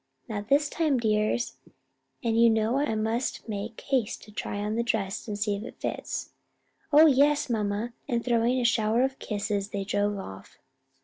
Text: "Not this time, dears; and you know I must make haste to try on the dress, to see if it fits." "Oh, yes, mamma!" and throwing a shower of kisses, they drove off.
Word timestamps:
"Not 0.27 0.47
this 0.49 0.67
time, 0.67 0.97
dears; 0.97 1.57
and 2.23 2.35
you 2.35 2.49
know 2.49 2.77
I 2.79 2.95
must 2.95 3.47
make 3.47 3.79
haste 3.81 4.23
to 4.23 4.31
try 4.31 4.57
on 4.57 4.73
the 4.73 4.81
dress, 4.81 5.23
to 5.25 5.35
see 5.35 5.55
if 5.55 5.63
it 5.63 5.79
fits." 5.79 6.31
"Oh, 6.91 7.05
yes, 7.05 7.51
mamma!" 7.51 7.93
and 8.07 8.25
throwing 8.25 8.59
a 8.59 8.63
shower 8.65 9.03
of 9.03 9.19
kisses, 9.19 9.69
they 9.69 9.83
drove 9.83 10.17
off. 10.17 10.57